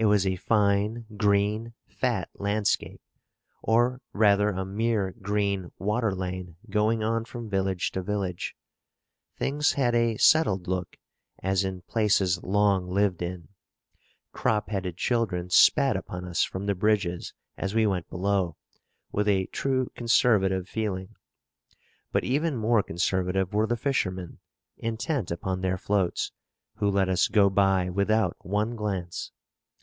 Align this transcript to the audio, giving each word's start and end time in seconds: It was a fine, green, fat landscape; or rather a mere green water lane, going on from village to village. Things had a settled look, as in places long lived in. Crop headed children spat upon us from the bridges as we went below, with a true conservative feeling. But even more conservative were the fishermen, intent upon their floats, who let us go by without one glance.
It 0.00 0.04
was 0.04 0.24
a 0.28 0.36
fine, 0.36 1.06
green, 1.16 1.74
fat 1.88 2.30
landscape; 2.34 3.00
or 3.64 4.00
rather 4.12 4.50
a 4.50 4.64
mere 4.64 5.10
green 5.20 5.72
water 5.76 6.14
lane, 6.14 6.54
going 6.70 7.02
on 7.02 7.24
from 7.24 7.50
village 7.50 7.90
to 7.90 8.02
village. 8.02 8.54
Things 9.36 9.72
had 9.72 9.96
a 9.96 10.16
settled 10.16 10.68
look, 10.68 10.98
as 11.42 11.64
in 11.64 11.80
places 11.82 12.44
long 12.44 12.88
lived 12.88 13.22
in. 13.22 13.48
Crop 14.30 14.68
headed 14.70 14.96
children 14.96 15.50
spat 15.50 15.96
upon 15.96 16.24
us 16.26 16.44
from 16.44 16.66
the 16.66 16.76
bridges 16.76 17.34
as 17.56 17.74
we 17.74 17.84
went 17.84 18.08
below, 18.08 18.56
with 19.10 19.26
a 19.26 19.46
true 19.46 19.90
conservative 19.96 20.68
feeling. 20.68 21.16
But 22.12 22.22
even 22.22 22.54
more 22.56 22.84
conservative 22.84 23.52
were 23.52 23.66
the 23.66 23.76
fishermen, 23.76 24.38
intent 24.76 25.32
upon 25.32 25.60
their 25.60 25.76
floats, 25.76 26.30
who 26.76 26.88
let 26.88 27.08
us 27.08 27.26
go 27.26 27.50
by 27.50 27.90
without 27.90 28.36
one 28.46 28.76
glance. 28.76 29.32